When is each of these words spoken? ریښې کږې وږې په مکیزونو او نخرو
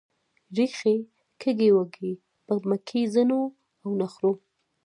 ریښې 0.57 0.95
کږې 1.41 1.69
وږې 1.75 2.11
په 2.45 2.53
مکیزونو 2.69 3.39
او 3.83 3.89
نخرو 3.99 4.31